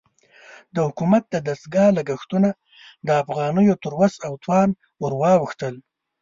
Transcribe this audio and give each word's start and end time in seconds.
د 0.73 0.75
حکومت 0.87 1.23
د 1.29 1.35
دستګاه 1.47 1.95
لګښتونه 1.97 2.49
د 3.07 3.09
افغانیو 3.23 3.75
تر 3.83 3.91
وس 3.99 4.15
او 4.27 4.33
توان 4.43 4.69
ورواوښتل. 5.03 5.73